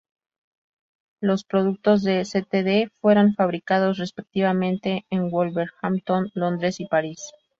Los 1.21 1.43
productos 1.43 2.01
de 2.01 2.21
"S 2.21 2.41
T 2.41 2.63
D" 2.63 2.89
fueron 3.01 3.35
fabricados 3.35 3.99
respectivamente 3.99 5.05
en 5.11 5.29
Wolverhampton, 5.29 6.31
Londres 6.33 6.79
y 6.79 6.87
París. 6.87 7.21